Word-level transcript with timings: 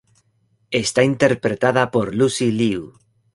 Está 0.83 1.03
interpretada 1.03 1.91
por 1.91 2.15
Lucy 2.15 2.49
Liu. 2.51 2.83